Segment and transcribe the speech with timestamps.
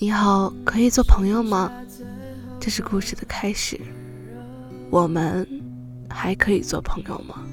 [0.00, 1.72] 你好，可以做朋友吗？
[2.60, 3.80] 这是故事的开始。
[4.90, 5.44] 我们
[6.08, 7.44] 还可以做朋友吗？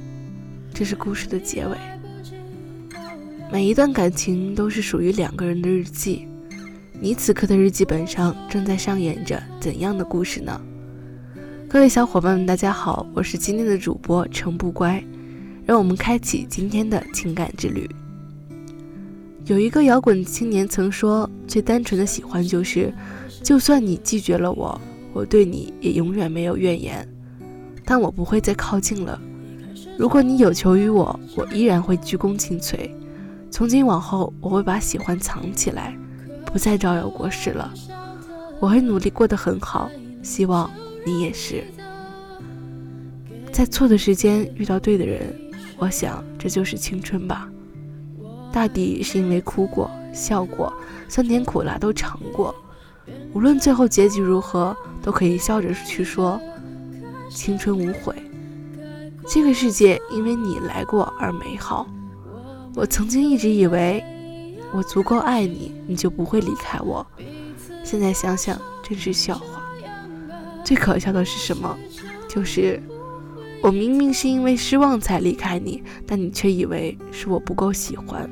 [0.71, 1.75] 这是故事的结尾。
[3.51, 6.27] 每一段感情都是属于两个人的日记。
[7.01, 10.62] 你此刻的日记本上正在上演着怎样的故事呢？
[11.67, 15.03] 各位小伙伴们，大家好，我是今天的主播程不乖，
[15.65, 17.89] 让我们开启今天的情感之旅。
[19.45, 22.91] 有一个摇滚青年曾说：“最单纯的喜欢就是，
[23.43, 24.79] 就算你拒绝了我，
[25.13, 27.07] 我对你也永远没有怨言，
[27.85, 29.21] 但我不会再靠近了。
[29.99, 32.89] 如果你有求于我，我依然会鞠躬尽瘁。
[33.51, 35.95] 从今往后，我会把喜欢藏起来，
[36.45, 37.71] 不再招摇过市了。
[38.59, 39.89] 我会努力过得很好，
[40.23, 40.70] 希望。”
[41.05, 41.63] 你也是，
[43.51, 45.21] 在错的时间遇到对的人，
[45.77, 47.48] 我想这就是青春吧。
[48.55, 50.71] 大抵是因为哭过、笑过，
[51.09, 52.55] 酸甜苦辣都尝过，
[53.33, 56.39] 无论最后结局如何，都可以笑着去说
[57.29, 58.15] 青春无悔。
[59.27, 61.85] 这个世界因为你来过而美好。
[62.73, 64.02] 我曾经一直以为，
[64.72, 67.06] 我足够爱你，你就不会离开我。
[67.84, 69.62] 现在想想，真是笑话。
[70.64, 71.78] 最可笑的是什么？
[72.30, 72.81] 就是
[73.62, 78.30] 我明明是因为失望才离开你，但你却以为是我不够喜欢。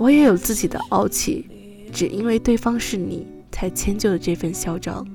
[0.00, 1.46] 我也有自己的傲气，
[1.92, 5.06] 只因为对方是你，才迁就了这份嚣张。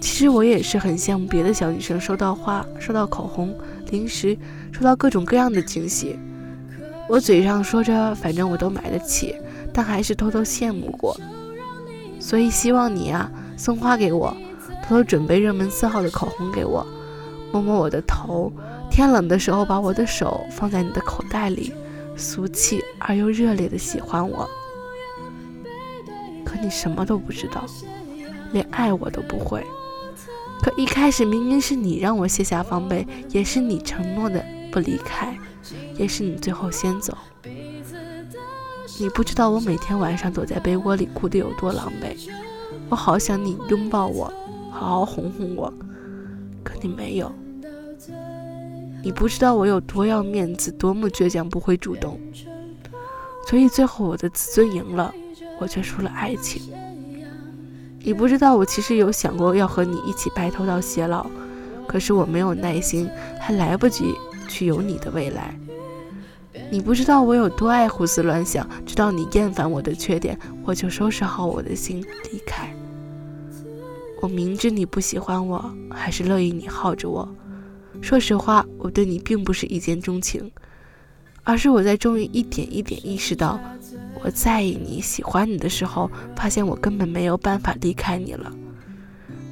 [0.00, 3.54] 其实我也是很羡慕别的小女生收到花、收到口红、
[3.90, 4.34] 零食、
[4.72, 6.18] 收到各种各样的惊喜。
[7.06, 9.34] 我嘴上说着反正我都买得起，
[9.74, 11.14] 但还是偷偷羡慕过。
[12.18, 13.30] 所以希望你啊。
[13.58, 14.34] 送花给我，
[14.82, 16.84] 偷偷准备热门色号的口红给我，
[17.52, 18.50] 摸摸我的头，
[18.90, 21.72] 天冷的时候把我的手放在你的口袋里，
[22.16, 24.48] 俗气而又热烈的喜欢我。
[26.44, 27.64] 可你什么都不知道，
[28.52, 29.64] 连爱我都不会。
[30.62, 34.42] 可一开始明明是你让我卸下防备，也是你承诺的
[34.72, 35.36] 不离开，
[35.96, 37.16] 也是你最后先走。
[38.98, 42.30] 你不知道我每天晚上躲在被窝里哭得有多狼狈。
[42.88, 44.32] 我好想你拥抱我，
[44.70, 45.72] 好好哄哄我，
[46.62, 47.30] 可你没有。
[49.04, 52.18] 你不知道我有多要面子，多么倔强，不会主动。
[53.46, 55.14] 所以最后我的自尊赢了，
[55.60, 56.62] 我却输了爱情。
[57.98, 61.26] 你不知道我其实有想过要和你一起白头到偕老，
[61.86, 63.06] 可是我没有耐心，
[63.38, 64.14] 还来不及
[64.48, 65.54] 去有你的未来。
[66.70, 72.74] 你不知道我有多爱胡思乱想，直到你厌烦我的缺点，我就收拾好我的心离开。
[74.22, 77.28] 我明知你不喜欢我，还是乐意你耗着我。
[78.00, 80.50] 说实话，我对你并不是一见钟情，
[81.42, 83.58] 而是我在终于一点一点意识到
[84.22, 88.52] 我在意你、喜欢你的时候，发现我根本没有办法离开你了。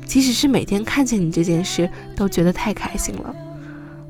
[0.05, 3.35] 即使是每天看见你这件事，都觉得太开心了。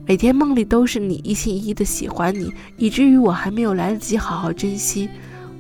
[0.05, 5.09] 每天梦里都是你一心一意的喜欢你，以至于我还没有来得及好好珍惜，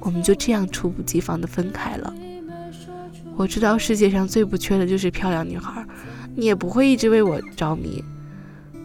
[0.00, 2.12] 我们就这样猝不及防的分开了。
[3.36, 5.86] 我知道世界上最不缺的就是漂亮女孩，
[6.34, 8.02] 你也不会一直为我着迷，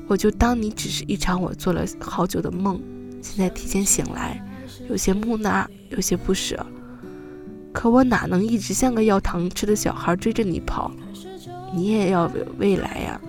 [0.08, 2.82] 我就当你只是一场我做了好久的梦，
[3.22, 4.42] 现在提前醒来，
[4.90, 6.66] 有些木讷，有些不舍。
[7.74, 10.92] 可我哪能一直像个要糖吃的小孩追着你跑？
[11.74, 13.22] 你也要有未来呀。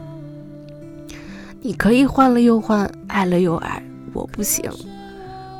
[1.61, 4.71] 你可以换了又换，爱了又爱，我不行。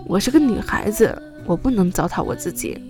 [0.07, 2.81] 我是个女孩子，我不能糟蹋我自己。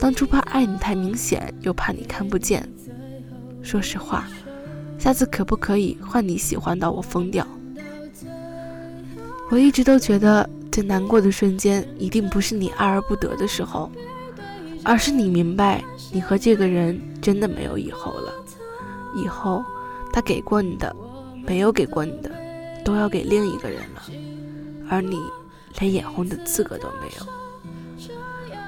[0.00, 2.66] 当初怕爱你太明显，又怕你看不见。
[3.62, 4.26] 说实话，
[4.98, 7.46] 下次可不可以换你喜欢到我疯掉？
[9.50, 13.90] 我一直都觉得最难过的瞬间，一定不是你爱而不得的时候，
[14.82, 18.32] 而是你明白，你和这个人真的没有以后了。
[19.14, 19.64] 以后，
[20.12, 20.94] 他给过你的。
[21.48, 22.30] 没有给过你的，
[22.84, 24.02] 都要给另一个人了，
[24.88, 25.16] 而你
[25.78, 28.12] 连眼红的资格都没有。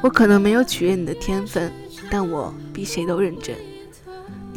[0.00, 1.73] 我可能没有取悦你的天分，
[2.08, 3.56] 但我比谁都认真。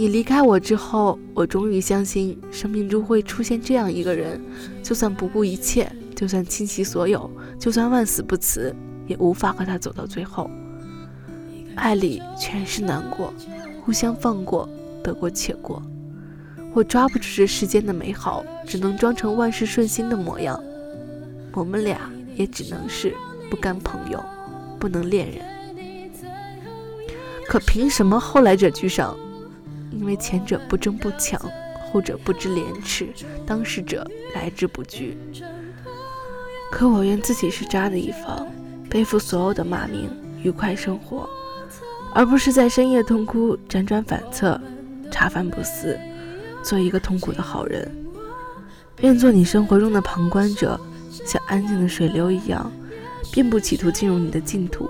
[0.02, 4.42] 你离开我之后，我终于相信生命中会出现这样一个人，
[4.82, 8.76] 就算不顾一切，就算倾其所有，就算万死不辞，
[9.06, 10.50] 也无法和他走到最后。
[11.76, 13.32] 爱里全是难过，
[13.86, 14.68] 互相放过，
[15.04, 15.80] 得过且过。
[16.74, 20.60] 我抓不住这世间的美好，只能装成万事顺心的模样。
[21.54, 23.14] 我们俩也只能是
[23.52, 24.20] 不甘朋友，
[24.80, 25.46] 不能恋人。
[27.48, 29.16] 可凭什么后来者居上？
[30.02, 31.40] 因为前者不争不抢，
[31.94, 33.08] 后者不知廉耻，
[33.46, 35.16] 当事者来之不拒。
[36.72, 38.48] 可我愿自己是渣的一方，
[38.90, 40.10] 背负所有的骂名，
[40.42, 41.30] 愉快生活。
[42.16, 44.60] 而不是在深夜痛哭、辗转反侧、
[45.12, 45.98] 茶饭不思，
[46.64, 47.90] 做一个痛苦的好人。
[49.02, 50.80] 愿做你生活中的旁观者，
[51.26, 52.72] 像安静的水流一样，
[53.32, 54.90] 并不企图进入你的净土。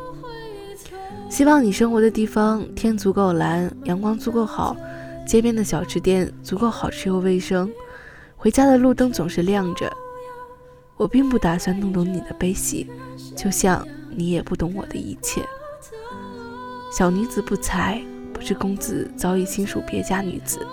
[1.29, 4.75] 希望你生活的地方天足够蓝，阳光足够好，
[5.31, 7.71] 街边的小吃店足够好吃又卫生，
[8.35, 9.89] 回家的路灯总是亮着。
[10.97, 12.91] 我并不打算弄懂你的悲喜，
[13.33, 15.41] 就像你也不懂我的一切。
[16.91, 20.67] 小女子不才，不知公子早已心属别家女子，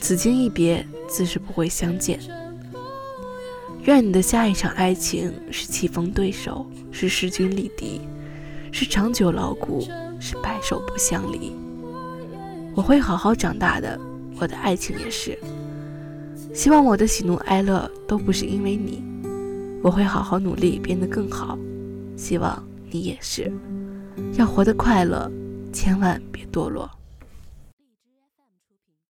[0.00, 2.18] 此经一别，自是不会相见。
[3.82, 8.00] 愿你的下一场爱情是棋逢对手，是势均力敌。
[8.72, 9.86] 是长久牢固，
[10.18, 11.54] 是白首不相离。
[12.74, 13.98] 我会好好长大的，
[14.40, 15.38] 我的爱情也是。
[16.54, 19.02] 希望我的喜怒哀乐都不是因为你。
[19.82, 21.58] 我会好好努力，变得更好。
[22.16, 23.52] 希望你也是。
[24.34, 25.30] 要活得快乐，
[25.72, 26.90] 千万别堕落。